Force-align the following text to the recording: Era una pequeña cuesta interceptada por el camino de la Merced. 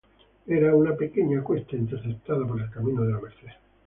Era 0.47 0.73
una 0.75 0.95
pequeña 0.95 1.43
cuesta 1.43 1.75
interceptada 1.75 2.43
por 2.47 2.59
el 2.59 2.71
camino 2.71 3.03
de 3.03 3.11
la 3.11 3.19
Merced. 3.19 3.49